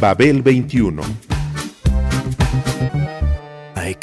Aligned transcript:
Babel 0.00 0.42
21. 0.42 1.35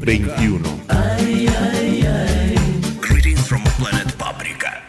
21. 0.00 0.62
Greetings 3.02 3.46
from 3.46 3.62
planet 3.76 4.10
Paprika. 4.16 4.80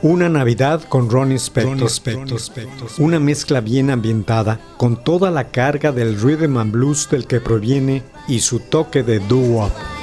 Una 0.00 0.30
Navidad 0.30 0.82
con 0.88 1.10
Ronnie 1.10 1.38
Spector. 1.38 1.90
Una 2.98 3.20
mezcla 3.20 3.60
bien 3.60 3.90
ambientada, 3.90 4.58
con 4.78 5.04
toda 5.04 5.30
la 5.30 5.50
carga 5.50 5.92
del 5.92 6.18
rhythm 6.18 6.56
and 6.56 6.72
blues 6.72 7.06
del 7.10 7.26
que 7.26 7.38
proviene 7.38 8.02
y 8.28 8.40
su 8.40 8.60
toque 8.60 9.02
de 9.02 9.18
doo-wop. 9.18 9.93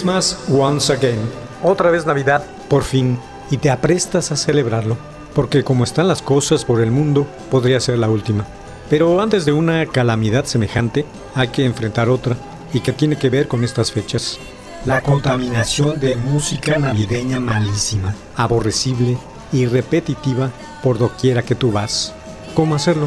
Christmas 0.00 0.38
once 0.48 0.90
again. 0.90 1.18
Otra 1.62 1.90
vez 1.90 2.06
Navidad, 2.06 2.42
por 2.70 2.84
fin, 2.84 3.18
y 3.50 3.58
te 3.58 3.68
aprestas 3.68 4.32
a 4.32 4.36
celebrarlo, 4.36 4.96
porque 5.34 5.62
como 5.62 5.84
están 5.84 6.08
las 6.08 6.22
cosas 6.22 6.64
por 6.64 6.80
el 6.80 6.90
mundo, 6.90 7.26
podría 7.50 7.78
ser 7.80 7.98
la 7.98 8.08
última. 8.08 8.46
Pero 8.88 9.20
antes 9.20 9.44
de 9.44 9.52
una 9.52 9.84
calamidad 9.84 10.46
semejante, 10.46 11.04
hay 11.34 11.48
que 11.48 11.66
enfrentar 11.66 12.08
otra, 12.08 12.34
y 12.72 12.80
que 12.80 12.94
tiene 12.94 13.16
que 13.16 13.28
ver 13.28 13.46
con 13.46 13.62
estas 13.62 13.92
fechas. 13.92 14.38
La 14.86 15.02
contaminación 15.02 16.00
de 16.00 16.16
música 16.16 16.78
navideña 16.78 17.38
malísima, 17.38 18.14
aborrecible 18.36 19.18
y 19.52 19.66
repetitiva 19.66 20.50
por 20.82 20.96
doquiera 20.96 21.42
que 21.42 21.54
tú 21.54 21.72
vas. 21.72 22.14
¿Cómo 22.54 22.74
hacerlo? 22.74 23.06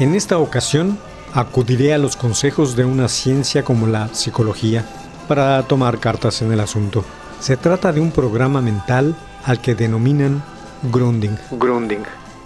En 0.00 0.14
esta 0.14 0.38
ocasión 0.38 0.98
acudiré 1.34 1.92
a 1.92 1.98
los 1.98 2.16
consejos 2.16 2.74
de 2.74 2.86
una 2.86 3.06
ciencia 3.06 3.64
como 3.64 3.86
la 3.86 4.08
psicología 4.14 4.86
para 5.28 5.62
tomar 5.64 6.00
cartas 6.00 6.40
en 6.40 6.50
el 6.52 6.60
asunto. 6.60 7.04
Se 7.38 7.58
trata 7.58 7.92
de 7.92 8.00
un 8.00 8.10
programa 8.10 8.62
mental 8.62 9.14
al 9.44 9.60
que 9.60 9.74
denominan 9.74 10.42
grounding. 10.90 11.36
Grounding. 11.50 12.00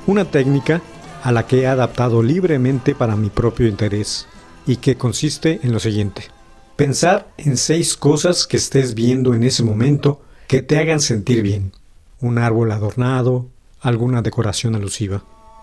Una 0.09 0.25
técnica 0.25 0.83
a 1.23 1.31
la 1.31 1.47
que 1.47 1.61
he 1.61 1.67
adaptado 1.69 2.25
libremente 2.25 2.97
para 2.97 3.15
mi 3.15 3.31
propio 3.31 3.69
interés 3.69 4.27
y 4.67 4.79
que 4.79 4.97
consiste 4.97 5.61
en 5.63 5.73
lo 5.73 5.79
siguiente. 5.79 6.25
Pensar 6.75 7.29
en 7.37 7.57
seis 7.57 7.97
cosas 7.97 8.49
que 8.49 8.57
estés 8.57 8.95
viendo 8.95 9.33
en 9.33 9.45
ese 9.45 9.63
momento 9.63 10.23
que 10.49 10.61
te 10.63 10.77
hagan 10.77 10.99
sentir 10.99 11.41
bien. 11.41 11.71
Un 12.19 12.39
árbol 12.39 12.73
adornado, 12.73 13.47
alguna 13.81 14.23
decoración 14.23 14.75
alusiva. 14.75 15.23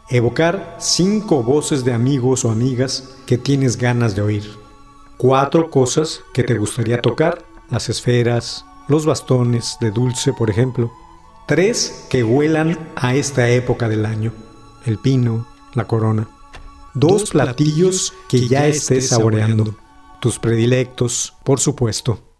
Evocar 0.09 0.77
cinco 0.79 1.43
voces 1.43 1.85
de 1.85 1.93
amigos 1.93 2.43
o 2.43 2.51
amigas 2.51 3.15
que 3.25 3.37
tienes 3.37 3.77
ganas 3.77 4.15
de 4.15 4.21
oír. 4.21 4.49
Cuatro 5.17 5.69
cosas 5.69 6.21
que 6.33 6.43
te 6.43 6.57
gustaría 6.57 7.01
tocar, 7.01 7.45
las 7.69 7.89
esferas, 7.89 8.65
los 8.87 9.05
bastones 9.05 9.77
de 9.79 9.91
dulce, 9.91 10.33
por 10.33 10.49
ejemplo. 10.49 10.91
Tres 11.47 12.07
que 12.09 12.23
huelan 12.23 12.77
a 12.95 13.15
esta 13.15 13.49
época 13.49 13.87
del 13.87 14.05
año, 14.05 14.33
el 14.85 14.97
pino, 14.97 15.47
la 15.73 15.87
corona. 15.87 16.27
Dos 16.93 17.29
platillos 17.29 18.13
que 18.27 18.47
ya 18.47 18.67
estés 18.67 19.09
saboreando, 19.09 19.75
tus 20.19 20.39
predilectos, 20.39 21.33
por 21.43 21.59
supuesto. 21.59 22.30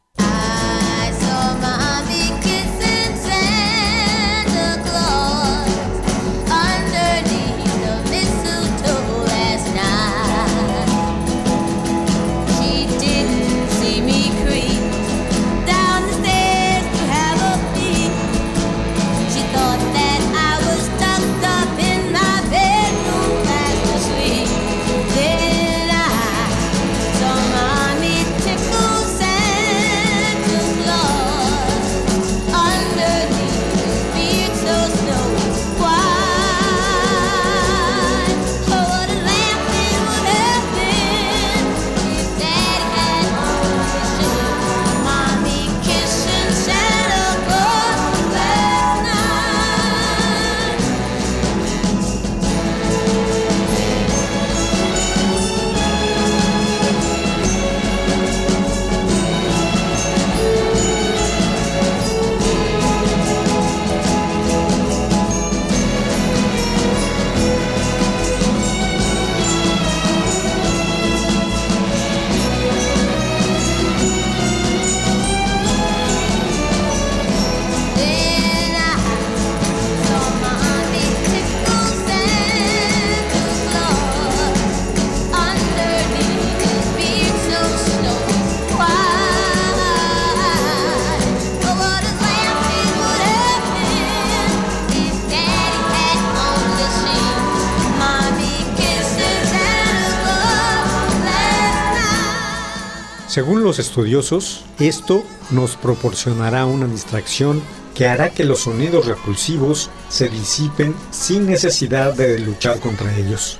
Según 103.32 103.64
los 103.64 103.80
estudiosos, 103.80 104.66
esto 104.78 105.24
nos 105.52 105.78
proporcionará 105.78 106.66
una 106.66 106.86
distracción 106.86 107.62
que 107.96 108.06
hará 108.06 108.32
que 108.32 108.44
los 108.44 108.60
sonidos 108.60 109.06
repulsivos 109.06 109.90
se 110.10 110.28
disipen 110.28 110.94
sin 111.12 111.46
necesidad 111.46 112.14
de 112.14 112.40
luchar 112.40 112.82
contra 112.82 113.16
ellos. 113.16 113.58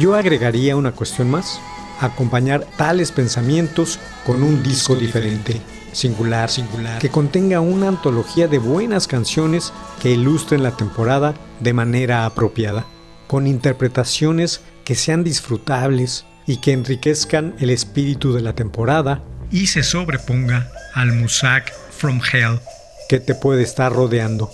Yo 0.00 0.16
agregaría 0.16 0.74
una 0.74 0.90
cuestión 0.90 1.30
más, 1.30 1.60
acompañar 2.00 2.66
tales 2.76 3.12
pensamientos 3.12 4.00
con 4.26 4.42
un 4.42 4.64
disco 4.64 4.96
diferente, 4.96 5.60
singular, 5.92 6.50
singular, 6.50 6.98
que 6.98 7.08
contenga 7.08 7.60
una 7.60 7.86
antología 7.86 8.48
de 8.48 8.58
buenas 8.58 9.06
canciones 9.06 9.72
que 10.02 10.10
ilustren 10.10 10.64
la 10.64 10.76
temporada 10.76 11.34
de 11.60 11.72
manera 11.72 12.26
apropiada, 12.26 12.84
con 13.28 13.46
interpretaciones 13.46 14.60
que 14.84 14.96
sean 14.96 15.22
disfrutables 15.22 16.24
y 16.46 16.58
que 16.58 16.72
enriquezcan 16.72 17.54
el 17.60 17.70
espíritu 17.70 18.32
de 18.32 18.42
la 18.42 18.54
temporada 18.54 19.22
y 19.50 19.66
se 19.66 19.82
sobreponga 19.82 20.70
al 20.94 21.12
Musak 21.12 21.72
from 21.90 22.20
Hell 22.32 22.60
que 23.08 23.20
te 23.20 23.34
puede 23.34 23.62
estar 23.62 23.92
rodeando. 23.92 24.50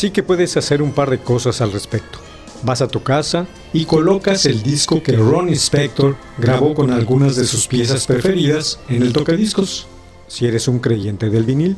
Así 0.00 0.12
que 0.12 0.22
puedes 0.22 0.56
hacer 0.56 0.80
un 0.80 0.92
par 0.92 1.10
de 1.10 1.18
cosas 1.18 1.60
al 1.60 1.72
respecto. 1.72 2.20
Vas 2.62 2.80
a 2.80 2.88
tu 2.88 3.02
casa 3.02 3.46
y 3.74 3.84
colocas 3.84 4.46
el 4.46 4.62
disco 4.62 5.02
que 5.02 5.12
Ronnie 5.12 5.56
Spector 5.56 6.16
grabó 6.38 6.72
con 6.72 6.90
algunas 6.90 7.36
de 7.36 7.44
sus 7.44 7.68
piezas 7.68 8.06
preferidas 8.06 8.80
en 8.88 9.02
el 9.02 9.12
tocadiscos, 9.12 9.86
si 10.26 10.46
eres 10.46 10.68
un 10.68 10.78
creyente 10.78 11.28
del 11.28 11.44
vinil, 11.44 11.76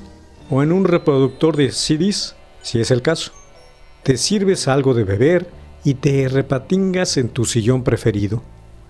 o 0.51 0.63
en 0.63 0.71
un 0.71 0.85
reproductor 0.85 1.57
de 1.57 1.73
CDs, 1.73 2.37
si 2.63 2.79
es 2.79 2.93
el 2.93 3.03
caso. 3.03 3.33
Te 4.05 4.17
sirves 4.17 4.69
algo 4.69 4.95
de 4.95 5.03
beber 5.03 5.51
y 5.83 5.95
te 5.95 6.29
repatingas 6.29 7.17
en 7.17 7.29
tu 7.29 7.45
sillón 7.45 7.83
preferido. 7.83 8.41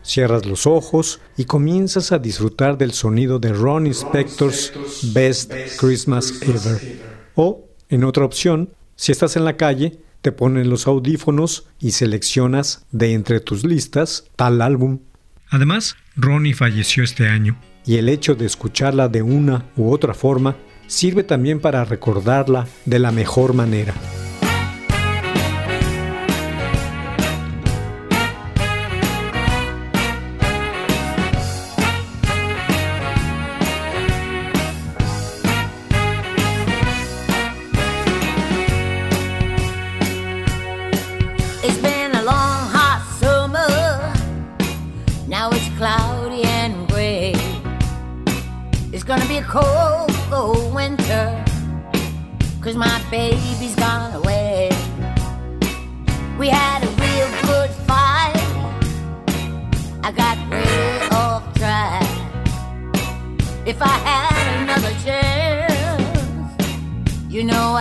Cierras 0.02 0.44
los 0.44 0.66
ojos 0.66 1.20
y 1.38 1.46
comienzas 1.46 2.12
a 2.12 2.18
disfrutar 2.18 2.76
del 2.76 2.92
sonido 2.92 3.38
de 3.38 3.54
Ronnie 3.54 3.94
Spector's 3.94 4.74
Best 5.14 5.54
Christmas 5.78 6.34
Ever. 6.42 7.00
O, 7.34 7.64
en 7.88 8.04
otra 8.04 8.26
opción, 8.26 8.68
si 9.02 9.10
estás 9.10 9.34
en 9.34 9.44
la 9.44 9.56
calle, 9.56 9.98
te 10.20 10.30
pones 10.30 10.64
los 10.64 10.86
audífonos 10.86 11.66
y 11.80 11.90
seleccionas 11.90 12.86
de 12.92 13.14
entre 13.14 13.40
tus 13.40 13.64
listas 13.64 14.26
tal 14.36 14.62
álbum. 14.62 15.00
Además, 15.50 15.96
Ronnie 16.14 16.54
falleció 16.54 17.02
este 17.02 17.26
año, 17.26 17.58
y 17.84 17.96
el 17.96 18.08
hecho 18.08 18.36
de 18.36 18.46
escucharla 18.46 19.08
de 19.08 19.22
una 19.22 19.66
u 19.76 19.90
otra 19.90 20.14
forma 20.14 20.56
sirve 20.86 21.24
también 21.24 21.58
para 21.58 21.84
recordarla 21.84 22.68
de 22.84 23.00
la 23.00 23.10
mejor 23.10 23.54
manera. 23.54 23.92
My 52.88 53.00
baby's 53.12 53.76
gone 53.76 54.12
away. 54.12 54.68
We 56.36 56.48
had 56.48 56.82
a 56.82 56.90
real 57.04 57.30
good 57.48 57.70
fight. 57.86 58.34
I 60.02 60.10
got 60.10 60.36
way 60.50 61.08
off 61.12 61.44
track. 61.54 62.08
If 63.64 63.80
I 63.80 63.96
had 64.10 64.34
another 64.62 64.92
chance, 65.04 66.50
you 67.28 67.44
know 67.44 67.71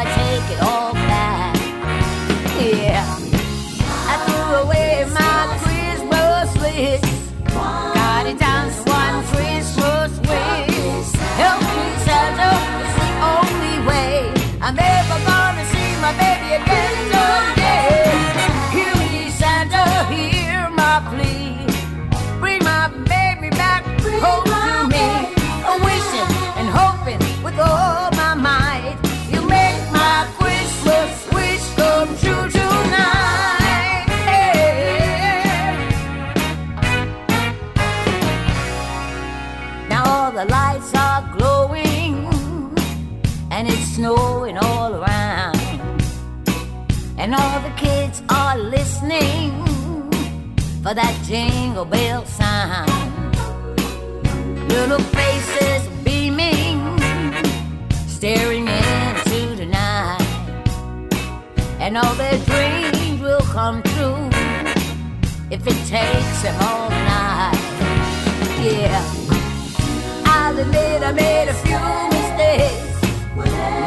lights 40.52 40.94
are 40.96 41.24
glowing 41.38 42.28
and 43.52 43.70
it's 43.70 43.96
snowing 43.96 44.58
all 44.58 44.94
around. 44.94 45.56
And 47.18 47.34
all 47.34 47.60
the 47.62 47.74
kids 47.78 48.22
are 48.28 48.58
listening 48.58 49.52
for 50.84 50.94
that 50.94 51.16
jingle 51.24 51.86
bell 51.86 52.26
sound. 52.26 52.92
Little 54.68 55.04
faces 55.18 55.88
beaming, 56.04 56.80
staring 58.18 58.68
into 58.68 59.56
the 59.56 59.68
night. 59.68 60.68
And 61.80 61.98
all 61.98 62.16
their 62.16 62.40
dreams 62.50 63.22
will 63.22 63.46
come 63.58 63.82
true 63.94 64.24
if 65.50 65.62
it 65.66 65.80
takes 65.88 66.42
them 66.44 66.58
all 66.62 66.90
night. 66.90 67.56
Yeah. 68.60 69.41
I'll 70.34 70.58
admit 70.58 71.04
I 71.04 71.12
made 71.12 71.50
a 71.50 71.58
few 71.66 71.84
mistakes. 72.16 72.98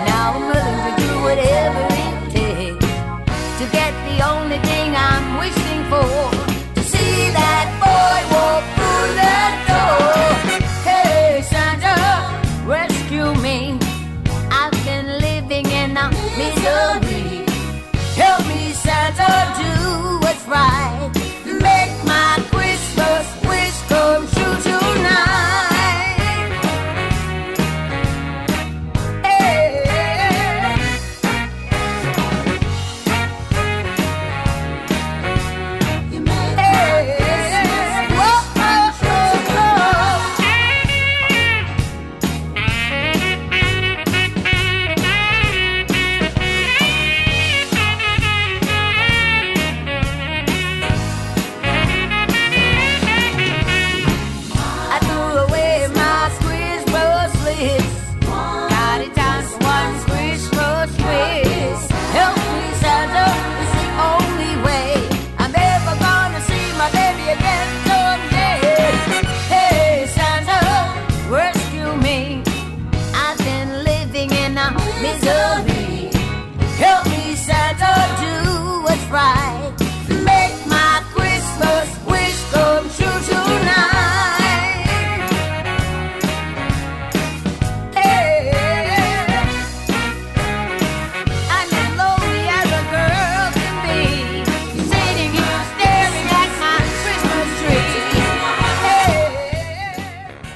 Now 0.09 0.25
I'm 0.37 0.45
willing 0.51 0.81
to 0.87 0.93
do 1.03 1.11
whatever 1.27 1.83
it 2.05 2.17
takes 2.37 2.87
to 3.59 3.65
get 3.79 3.93
the 4.09 4.17
only 4.33 4.59
thing 4.69 4.89
I'm 5.09 5.27
wishing 5.43 5.83
for. 5.93 6.11
To 6.77 6.83
see 6.93 7.17
that 7.41 7.67
boy 7.85 8.21
walk 8.35 8.65
through 8.77 9.09
the 9.23 9.39
door. 9.71 10.15
Hey, 10.89 11.43
Santa, 11.53 11.97
rescue 12.67 13.31
me. 13.47 13.79
I've 14.61 14.77
been 14.85 15.09
living 15.29 15.67
in 15.81 15.91
misery. 16.41 17.45
Help 18.21 18.47
me, 18.47 18.73
Santa, 18.73 19.31
do 19.61 20.19
what's 20.25 20.45
right. 20.47 21.14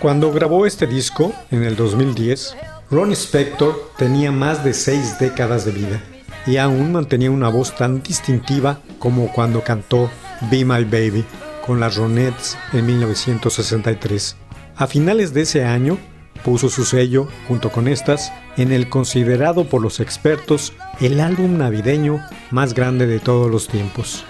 Cuando 0.09 0.33
grabó 0.33 0.65
este 0.65 0.87
disco, 0.87 1.35
en 1.51 1.65
el 1.65 1.77
2010, 1.77 2.57
Ron 2.91 3.13
Spector 3.13 3.93
tenía 3.99 4.33
más 4.33 4.65
de 4.65 4.73
seis 4.73 5.19
décadas 5.19 5.67
de 5.67 5.73
vida 5.73 6.03
y 6.47 6.57
aún 6.57 6.93
mantenía 6.93 7.31
una 7.31 7.51
voz 7.51 7.77
tan 7.77 8.03
distintiva 8.03 8.81
como 8.99 9.31
cuando 9.31 9.63
cantó 9.63 10.11
Be 10.51 10.65
My 10.65 10.85
Baby 10.85 11.27
con 11.67 11.79
las 11.79 11.97
Ronettes 11.97 12.57
en 12.73 12.87
1963. 12.87 14.37
A 14.77 14.87
finales 14.87 15.35
de 15.35 15.43
ese 15.43 15.67
año, 15.67 15.99
puso 16.43 16.71
su 16.71 16.87
sello, 16.87 17.29
junto 17.47 17.71
con 17.71 17.87
estas, 17.87 18.33
en 18.57 18.73
el 18.73 18.89
considerado 18.89 19.69
por 19.69 19.83
los 19.83 20.01
expertos 20.01 20.73
el 21.03 21.21
álbum 21.21 21.59
navideño 21.59 22.25
más 22.51 22.73
grande 22.73 23.07
de 23.07 23.21
todos 23.21 23.51
los 23.51 23.69
tiempos, 23.69 24.25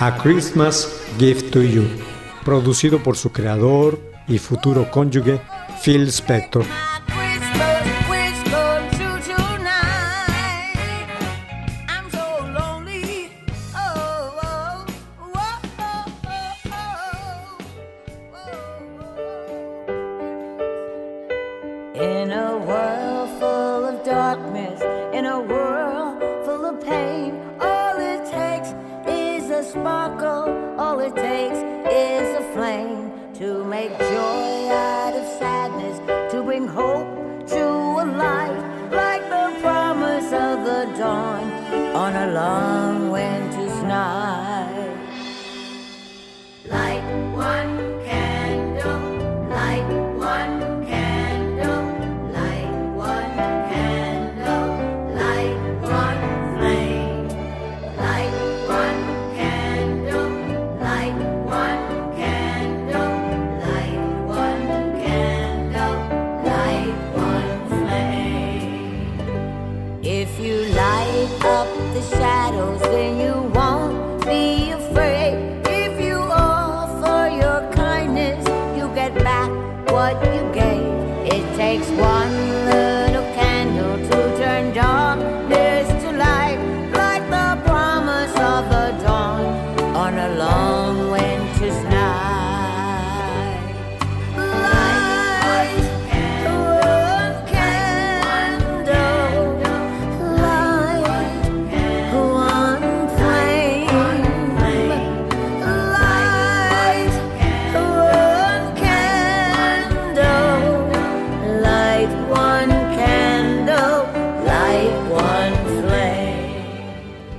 A 0.00 0.16
Christmas 0.16 1.00
Gift 1.20 1.52
to 1.52 1.62
You, 1.62 1.84
producido 2.44 3.04
por 3.04 3.16
su 3.16 3.30
creador 3.30 4.11
y 4.28 4.38
futuro 4.38 4.90
cónyuge, 4.90 5.40
Phil 5.82 6.08
Spector. 6.08 6.64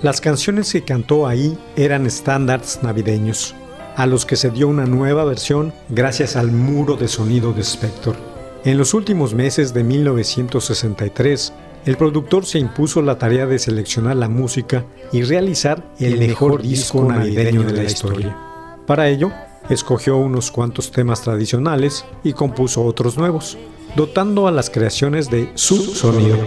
Las 0.04 0.20
canciones 0.20 0.74
que 0.74 0.84
cantó 0.84 1.28
ahí 1.28 1.58
eran 1.78 2.06
estándares 2.06 2.80
navideños, 2.84 3.56
a 3.96 4.06
los 4.06 4.26
que 4.26 4.36
se 4.36 4.50
dio 4.50 4.68
una 4.68 4.86
nueva 4.86 5.24
versión 5.24 5.74
gracias 5.88 6.36
al 6.36 6.52
muro 6.52 6.98
de 6.98 7.08
sonido 7.08 7.54
de 7.54 7.62
Spector. 7.62 8.18
En 8.66 8.78
los 8.78 8.94
últimos 8.94 9.34
meses 9.34 9.74
de 9.74 9.86
1963, 9.86 11.54
el 11.86 11.96
productor 11.96 12.46
se 12.46 12.60
impuso 12.60 13.02
la 13.02 13.18
tarea 13.18 13.46
de 13.46 13.58
seleccionar 13.60 14.18
la 14.18 14.28
música 14.28 14.84
y 15.14 15.22
realizar 15.22 15.82
el, 16.00 16.20
mejor 16.20 16.62
disco 16.62 17.06
navideño 17.06 17.64
de 17.64 17.72
la 17.72 17.84
historia. 17.86 18.38
Para 18.86 19.08
ello, 19.08 19.32
escogió 19.70 20.18
unos 20.18 20.52
cuantos 20.52 20.92
temas 20.92 21.22
tradicionales 21.22 22.04
y 22.26 22.34
compuso 22.34 22.84
otros 22.84 23.18
nuevos, 23.18 23.58
dotando 23.96 24.50
a 24.50 24.52
las 24.52 24.70
creaciones 24.70 25.30
de 25.30 25.50
su 25.54 25.78
sonido. 25.78 26.38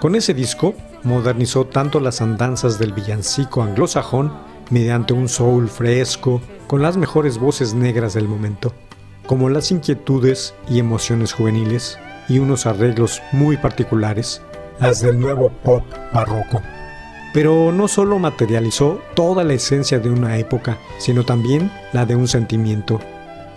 Con 0.00 0.14
ese 0.14 0.34
disco 0.34 0.76
modernizó 1.04 1.66
tanto 1.66 2.00
las 2.00 2.20
andanzas 2.20 2.78
del 2.78 2.92
villancico 2.92 3.62
anglosajón 3.62 4.32
mediante 4.70 5.12
un 5.12 5.28
soul 5.28 5.68
fresco 5.68 6.40
con 6.66 6.82
las 6.82 6.96
mejores 6.96 7.38
voces 7.38 7.74
negras 7.74 8.14
del 8.14 8.28
momento, 8.28 8.72
como 9.26 9.48
las 9.48 9.70
inquietudes 9.70 10.54
y 10.68 10.78
emociones 10.78 11.32
juveniles 11.32 11.98
y 12.28 12.38
unos 12.38 12.66
arreglos 12.66 13.20
muy 13.32 13.56
particulares, 13.56 14.40
las 14.80 15.00
del 15.00 15.18
nuevo 15.18 15.50
pop 15.62 15.84
barroco. 16.12 16.62
Pero 17.34 17.72
no 17.72 17.88
solo 17.88 18.18
materializó 18.18 19.00
toda 19.14 19.42
la 19.44 19.54
esencia 19.54 19.98
de 19.98 20.10
una 20.10 20.38
época, 20.38 20.78
sino 20.98 21.24
también 21.24 21.70
la 21.92 22.06
de 22.06 22.14
un 22.14 22.28
sentimiento. 22.28 23.00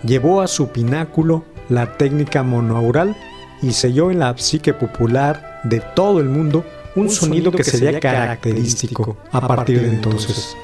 Llevó 0.02 0.40
a 0.40 0.46
su 0.46 0.68
pináculo 0.68 1.44
la 1.68 1.96
técnica 1.96 2.42
monoaural 2.42 3.16
y 3.62 3.72
selló 3.72 4.10
en 4.10 4.18
la 4.20 4.36
psique 4.36 4.72
popular 4.72 5.60
de 5.64 5.80
todo 5.80 6.20
el 6.20 6.28
mundo 6.28 6.64
un, 6.96 7.10
sonido, 7.10 7.52
que, 7.52 7.62
sería 7.62 8.00
característico 8.00 9.16
a 9.30 9.46
partir 9.46 9.82
de 9.82 9.88
entonces. 9.88 10.56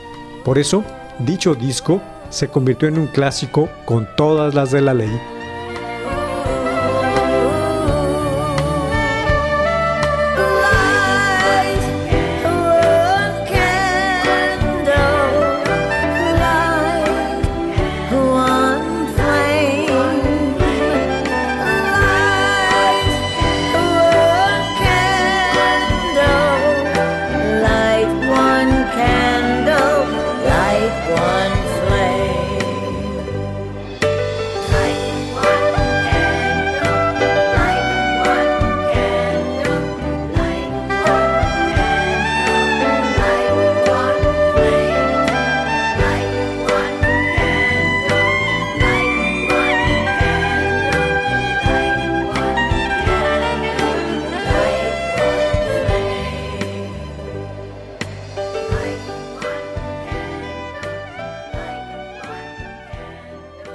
Por 0.45 0.59
eso, 0.59 0.83
dicho 1.21 1.55
disco 1.55 2.03
se 2.31 2.49
convirtió 2.49 2.89
en 2.89 2.99
un 2.99 3.07
clásico 3.07 3.69
con 3.85 4.09
todas 4.17 4.55
las 4.55 4.71
de 4.71 4.81
la 4.81 4.95
ley. 4.95 5.11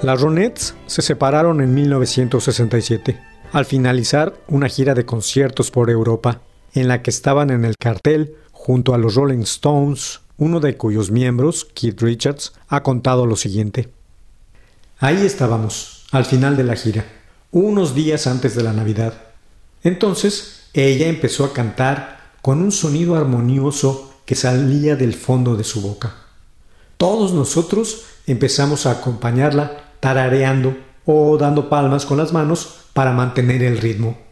Las 0.08 0.22
Ronettes 0.22 0.74
se 0.86 1.02
separaron 1.02 1.60
en 1.60 1.74
1967, 1.74 3.20
al 3.52 3.66
finalizar 3.66 4.40
una 4.48 4.70
gira 4.70 4.94
de 4.94 5.04
conciertos 5.04 5.70
por 5.70 5.90
Europa, 5.90 6.40
en 6.72 6.88
la 6.88 7.02
que 7.02 7.10
estaban 7.10 7.50
en 7.50 7.66
el 7.66 7.74
cartel 7.76 8.34
junto 8.50 8.94
a 8.94 8.96
los 8.96 9.16
Rolling 9.16 9.42
Stones, 9.42 10.20
uno 10.38 10.60
de 10.60 10.78
cuyos 10.78 11.10
miembros, 11.10 11.68
Keith 11.74 12.00
Richards, 12.00 12.54
ha 12.68 12.82
contado 12.82 13.26
lo 13.26 13.36
siguiente. 13.36 13.90
Ahí 14.98 15.26
estábamos, 15.26 16.06
al 16.10 16.24
final 16.24 16.56
de 16.56 16.64
la 16.64 16.76
gira, 16.76 17.04
unos 17.50 17.94
días 17.94 18.26
antes 18.26 18.54
de 18.54 18.62
la 18.62 18.72
Navidad. 18.72 19.12
Entonces, 19.84 20.70
ella 20.72 21.08
empezó 21.08 21.44
a 21.44 21.52
cantar 21.52 22.32
con 22.40 22.62
un 22.62 22.72
sonido 22.72 23.14
armonioso 23.14 24.14
que 24.24 24.36
salía 24.36 24.96
del 24.96 25.12
fondo 25.12 25.54
de 25.54 25.64
su 25.64 25.82
boca. 25.82 26.14
Todos 26.96 27.34
nosotros 27.34 28.04
empezamos 28.26 28.86
a 28.86 28.92
acompañarla 28.92 29.84
tarareando 30.00 30.76
o 31.04 31.36
dando 31.38 31.68
palmas 31.68 32.06
con 32.06 32.18
las 32.18 32.32
manos 32.32 32.86
para 32.92 33.12
mantener 33.12 33.62
el 33.62 33.78
ritmo. 33.78 34.27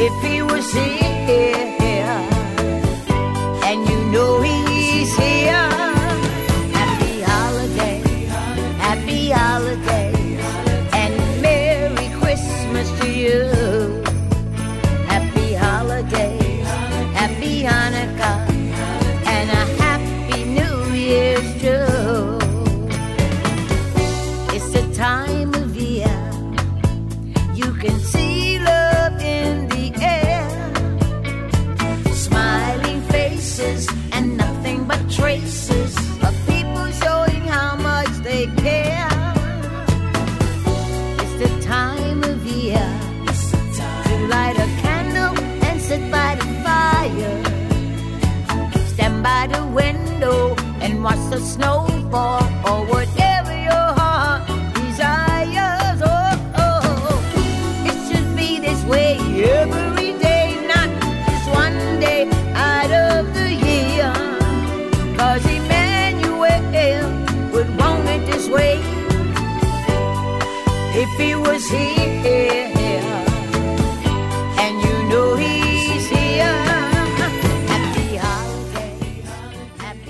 if 0.00 0.22
he 0.22 0.42
was 0.42 0.72
here. 0.72 1.87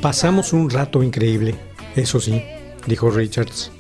Pasamos 0.09 0.55
un 0.55 0.71
rato 0.71 1.03
increíble, 1.03 1.55
eso 1.95 2.19
sí, 2.19 2.43
dijo 2.87 3.11
Richards. 3.11 3.71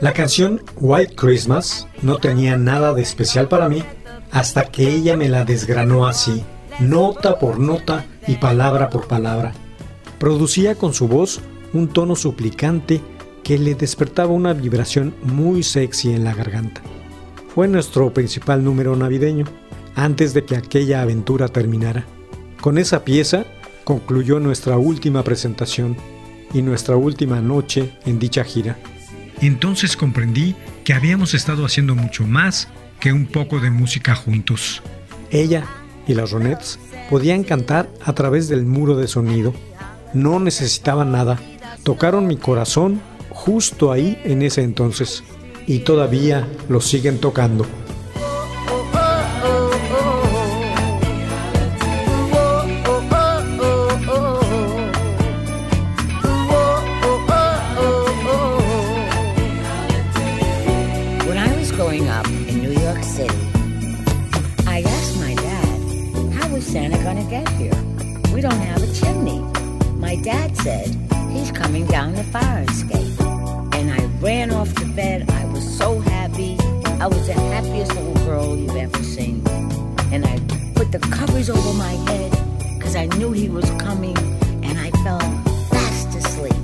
La 0.00 0.14
canción 0.14 0.62
White 0.76 1.14
Christmas 1.14 1.86
no 2.00 2.16
tenía 2.16 2.56
nada 2.56 2.94
de 2.94 3.02
especial 3.02 3.48
para 3.48 3.68
mí 3.68 3.84
hasta 4.30 4.64
que 4.70 4.88
ella 4.88 5.14
me 5.18 5.28
la 5.28 5.44
desgranó 5.44 6.06
así, 6.06 6.42
nota 6.80 7.38
por 7.38 7.58
nota 7.58 8.06
y 8.26 8.36
palabra 8.36 8.88
por 8.88 9.08
palabra. 9.08 9.52
Producía 10.18 10.74
con 10.74 10.94
su 10.94 11.06
voz 11.06 11.42
un 11.74 11.88
tono 11.88 12.16
suplicante 12.16 13.02
que 13.42 13.58
le 13.58 13.74
despertaba 13.74 14.32
una 14.32 14.54
vibración 14.54 15.14
muy 15.22 15.62
sexy 15.62 16.14
en 16.14 16.24
la 16.24 16.32
garganta. 16.32 16.80
fue 17.54 17.68
nuestro 17.68 18.10
principal 18.14 18.64
número 18.64 18.96
navideño, 18.96 19.44
antes 19.96 20.32
de 20.32 20.46
que 20.46 20.56
aquella 20.56 21.02
aventura 21.02 21.48
terminara. 21.48 22.06
Con 22.62 22.78
esa 22.78 23.04
pieza 23.04 23.44
concluyó 23.84 24.40
nuestra 24.40 24.76
última 24.78 25.22
presentación 25.22 25.96
y 26.52 26.62
nuestra 26.62 26.96
última 26.96 27.40
noche 27.40 27.92
en 28.06 28.18
dicha 28.18 28.44
gira. 28.44 28.78
Entonces 29.40 29.96
comprendí 29.96 30.54
que 30.84 30.94
habíamos 30.94 31.34
estado 31.34 31.64
haciendo 31.64 31.94
mucho 31.94 32.26
más 32.26 32.68
que 33.00 33.12
un 33.12 33.26
poco 33.26 33.60
de 33.60 33.70
música 33.70 34.14
juntos. 34.14 34.82
Ella 35.30 35.64
y 36.06 36.14
las 36.14 36.30
Ronettes 36.30 36.78
podían 37.10 37.44
cantar 37.44 37.90
a 38.04 38.14
través 38.14 38.48
del 38.48 38.64
muro 38.64 38.96
de 38.96 39.08
sonido. 39.08 39.52
No 40.12 40.40
necesitaban 40.40 41.12
nada. 41.12 41.38
Tocaron 41.82 42.26
mi 42.26 42.36
corazón 42.36 43.00
justo 43.30 43.92
ahí 43.92 44.18
en 44.24 44.42
ese 44.42 44.62
entonces 44.62 45.24
y 45.66 45.80
todavía 45.80 46.46
lo 46.68 46.80
siguen 46.80 47.18
tocando. 47.18 47.66
Over 81.34 81.74
my 81.74 81.96
head 82.08 82.30
because 82.78 82.94
I 82.96 83.08
knew 83.18 83.32
he 83.32 83.48
was 83.48 83.68
coming 83.72 84.16
and 84.62 84.78
I 84.78 84.90
fell 85.02 85.18
fast 85.68 86.14
asleep. 86.14 86.54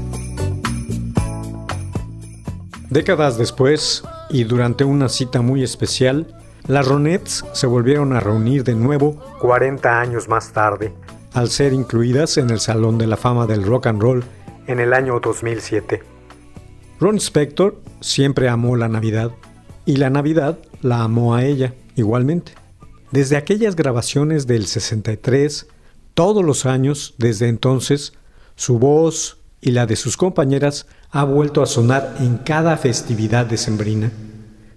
Décadas 2.88 3.36
después, 3.36 4.04
y 4.30 4.44
durante 4.44 4.84
una 4.84 5.08
cita 5.08 5.42
muy 5.42 5.64
especial, 5.64 6.28
las 6.68 6.86
Ronettes 6.86 7.44
se 7.52 7.66
volvieron 7.66 8.12
a 8.12 8.20
reunir 8.20 8.62
de 8.62 8.74
nuevo 8.74 9.16
40 9.40 10.00
años 10.00 10.28
más 10.28 10.52
tarde, 10.52 10.94
al 11.34 11.50
ser 11.50 11.72
incluidas 11.72 12.38
en 12.38 12.50
el 12.50 12.60
Salón 12.60 12.96
de 12.96 13.08
la 13.08 13.16
Fama 13.16 13.46
del 13.46 13.64
Rock 13.64 13.88
and 13.88 14.00
Roll 14.00 14.24
en 14.68 14.78
el 14.78 14.94
año 14.94 15.18
2007. 15.18 16.00
Ron 17.00 17.16
Spector 17.16 17.76
siempre 18.00 18.48
amó 18.48 18.76
la 18.76 18.88
Navidad 18.88 19.32
y 19.84 19.96
la 19.96 20.10
Navidad 20.10 20.58
la 20.80 21.02
amó 21.02 21.34
a 21.34 21.44
ella 21.44 21.74
igualmente. 21.96 22.59
Desde 23.10 23.36
aquellas 23.36 23.74
grabaciones 23.74 24.46
del 24.46 24.66
63, 24.66 25.66
todos 26.14 26.44
los 26.44 26.64
años 26.64 27.14
desde 27.18 27.48
entonces, 27.48 28.12
su 28.54 28.78
voz 28.78 29.38
y 29.60 29.72
la 29.72 29.86
de 29.86 29.96
sus 29.96 30.16
compañeras 30.16 30.86
ha 31.10 31.24
vuelto 31.24 31.62
a 31.62 31.66
sonar 31.66 32.16
en 32.20 32.38
cada 32.38 32.76
festividad 32.76 33.46
decembrina. 33.46 34.12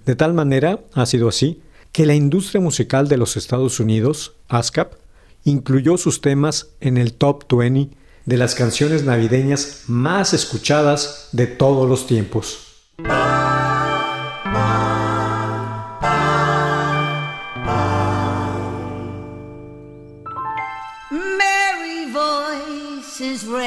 De 0.06 0.16
tal 0.16 0.34
manera 0.34 0.80
ha 0.94 1.06
sido 1.06 1.30
así 1.30 1.62
que 1.92 2.08
la 2.08 2.16
industria 2.16 2.60
musical 2.60 3.08
de 3.08 3.18
los 3.18 3.38
Estados 3.38 3.80
Unidos, 3.80 4.34
ASCAP, 4.48 4.94
incluyó 5.44 5.98
sus 5.98 6.20
temas 6.22 6.70
en 6.80 6.98
el 6.98 7.14
top 7.14 7.46
20 7.56 7.96
de 8.26 8.38
las 8.38 8.56
canciones 8.56 9.04
navideñas 9.04 9.84
más 9.88 10.34
escuchadas 10.34 11.30
de 11.34 11.46
todos 11.46 11.88
los 11.88 12.08
tiempos. 12.08 12.68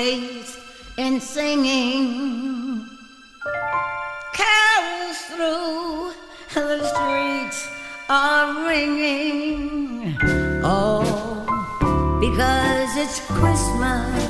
Raised 0.06 0.58
in 0.98 1.20
singing. 1.20 2.86
Carols 4.40 5.20
through 5.30 6.12
the 6.54 6.78
streets 6.92 7.68
are 8.08 8.68
ringing. 8.68 10.16
Oh 10.62 11.02
because 12.20 12.96
it's 12.96 13.20
christmas 13.26 14.25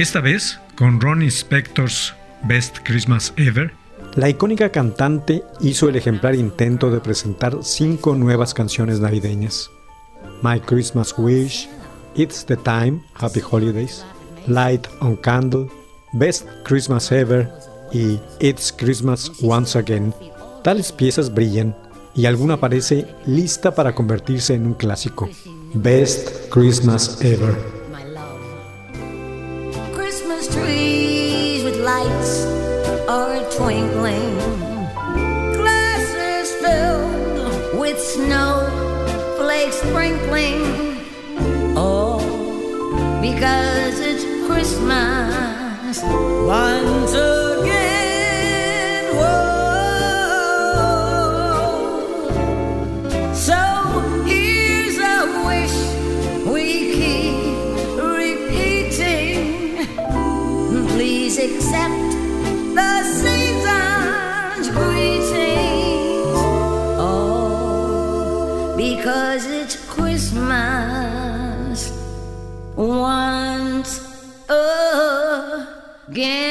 Esta 0.00 0.22
vez, 0.22 0.58
con 0.76 0.98
Ronnie 0.98 1.30
Spector's 1.30 2.14
Best 2.44 2.78
Christmas 2.84 3.34
Ever, 3.36 3.70
la 4.14 4.30
icónica 4.30 4.70
cantante 4.70 5.44
hizo 5.60 5.90
el 5.90 5.96
ejemplar 5.96 6.34
intento 6.34 6.90
de 6.90 7.00
presentar 7.00 7.58
cinco 7.60 8.14
nuevas 8.14 8.54
canciones 8.54 8.98
navideñas. 8.98 9.70
My 10.42 10.58
Christmas 10.58 11.12
Wish, 11.18 11.68
It's 12.14 12.46
the 12.46 12.56
Time, 12.56 13.02
Happy 13.12 13.42
Holidays, 13.42 14.02
Light 14.46 14.86
on 15.00 15.16
Candle, 15.16 15.68
Best 16.14 16.48
Christmas 16.64 17.12
Ever 17.12 17.50
y 17.92 18.18
It's 18.38 18.72
Christmas 18.72 19.30
Once 19.42 19.78
Again. 19.78 20.14
Tales 20.64 20.92
piezas 20.92 21.30
brillan 21.30 21.76
y 22.14 22.24
alguna 22.24 22.58
parece 22.58 23.06
lista 23.26 23.74
para 23.74 23.94
convertirse 23.94 24.54
en 24.54 24.66
un 24.66 24.72
clásico. 24.72 25.28
Best 25.74 26.48
Christmas 26.50 27.20
Ever. 27.20 27.79
Trees 30.52 31.64
with 31.64 31.76
lights 31.80 32.44
are 33.08 33.40
twinkling. 33.50 34.36
Glasses 35.54 36.52
filled 36.62 37.78
with 37.80 37.98
snow 38.00 38.54
flakes 39.38 39.76
sprinkling. 39.76 40.60
Oh, 41.76 42.18
because 43.20 44.00
it's 44.00 44.24
Christmas 44.46 46.02
once 46.46 47.12
again. 47.12 47.39
Christmas 69.94 71.90
once 72.76 74.00
again. 76.08 76.50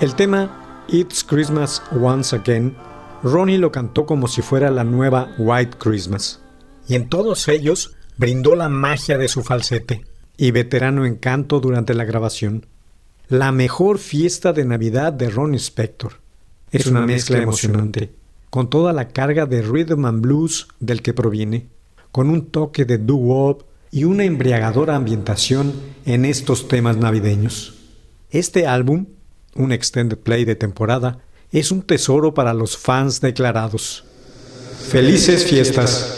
El 0.00 0.14
tema 0.14 0.84
It's 0.88 1.24
Christmas 1.24 1.82
Once 1.90 2.36
Again, 2.36 2.76
Ronnie 3.22 3.58
lo 3.58 3.72
cantó 3.72 4.04
como 4.04 4.28
si 4.28 4.42
fuera 4.42 4.70
la 4.70 4.84
nueva 4.84 5.34
White 5.38 5.78
Christmas. 5.78 6.40
Y 6.86 6.94
en 6.94 7.08
todos 7.08 7.48
ellos 7.48 7.94
brindó 8.18 8.54
la 8.56 8.68
magia 8.68 9.16
de 9.16 9.28
su 9.28 9.42
falsete 9.42 10.04
y 10.36 10.50
veterano 10.50 11.06
encanto 11.06 11.60
durante 11.60 11.94
la 11.94 12.04
grabación. 12.04 12.66
La 13.28 13.52
mejor 13.52 13.98
fiesta 13.98 14.52
de 14.52 14.64
Navidad 14.66 15.12
de 15.14 15.30
Ronnie 15.30 15.58
Spector. 15.58 16.20
Es 16.70 16.86
una 16.86 17.00
mezcla 17.06 17.38
emocionante, 17.38 18.12
con 18.50 18.70
toda 18.70 18.92
la 18.92 19.08
carga 19.08 19.46
de 19.46 19.62
rhythm 19.62 20.04
and 20.04 20.22
blues 20.22 20.68
del 20.80 21.02
que 21.02 21.14
proviene, 21.14 21.68
con 22.12 22.30
un 22.30 22.46
toque 22.46 22.84
de 22.84 22.98
doo-wop 22.98 23.64
y 23.90 24.04
una 24.04 24.24
embriagadora 24.24 24.96
ambientación 24.96 25.72
en 26.04 26.24
estos 26.24 26.68
temas 26.68 26.96
navideños. 26.96 27.74
Este 28.30 28.66
álbum, 28.66 29.06
un 29.54 29.72
extended 29.72 30.18
play 30.18 30.44
de 30.44 30.56
temporada, 30.56 31.18
es 31.50 31.70
un 31.70 31.82
tesoro 31.82 32.34
para 32.34 32.52
los 32.52 32.76
fans 32.76 33.20
declarados. 33.20 34.04
¡Felices 34.90 35.44
fiestas! 35.44 36.17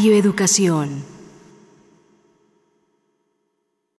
Radio 0.00 0.16
Educación. 0.16 1.19